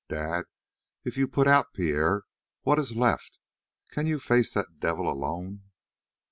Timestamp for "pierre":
1.75-2.23